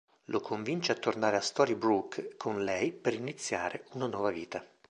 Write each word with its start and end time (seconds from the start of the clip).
Lo 0.31 0.39
convince 0.39 0.91
a 0.93 0.97
tornare 0.97 1.35
a 1.37 1.41
Storybrooke 1.41 2.35
con 2.35 2.63
lei 2.63 2.91
per 2.91 3.13
iniziare 3.13 3.85
una 3.91 4.07
nuova 4.07 4.31
vita. 4.31 4.65